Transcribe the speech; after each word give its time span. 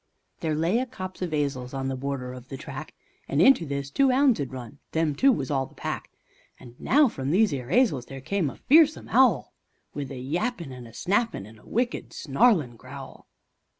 There 0.39 0.55
lay 0.55 0.79
a 0.79 0.87
copse 0.87 1.21
of 1.21 1.31
'azels 1.31 1.75
on 1.75 1.87
the 1.87 1.95
border 1.95 2.33
of 2.33 2.47
the 2.49 2.57
track, 2.57 2.95
And 3.27 3.39
into 3.39 3.67
this 3.67 3.91
two 3.91 4.11
'ounds 4.11 4.39
'ad 4.41 4.51
run 4.51 4.79
them 4.93 5.13
two 5.13 5.31
was 5.31 5.51
all 5.51 5.67
the 5.67 5.75
pack— 5.75 6.09
And 6.59 6.73
now 6.79 7.07
from 7.07 7.29
these 7.29 7.53
'ere 7.53 7.69
'azels 7.69 8.07
there 8.07 8.19
came 8.19 8.49
a 8.49 8.55
fearsome 8.57 9.09
'owl, 9.09 9.53
With 9.93 10.09
a 10.11 10.17
yappin' 10.17 10.71
and 10.71 10.87
a 10.87 10.93
snappin' 10.95 11.45
and 11.45 11.59
a 11.59 11.67
wicked 11.69 12.13
snarlin' 12.13 12.77
growl. 12.77 13.27